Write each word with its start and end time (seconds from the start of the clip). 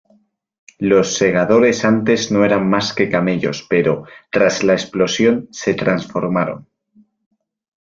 Los 0.79 1.13
Segadores 1.13 1.85
antes 1.85 2.31
no 2.31 2.43
eran 2.43 2.67
más 2.67 2.91
que 2.93 3.07
camellos 3.07 3.67
pero, 3.69 4.05
tras 4.31 4.63
la 4.63 4.73
explosión, 4.73 5.47
se 5.51 5.75
transformaron. 5.75 6.67